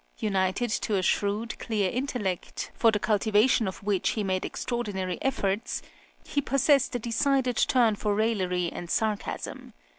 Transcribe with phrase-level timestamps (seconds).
[0.17, 5.83] United to a shrewd, clear intellect, for the cultivation of which he made extraordinary efforts,
[6.25, 9.73] he possessed a decided turn for raillery and sarcasm.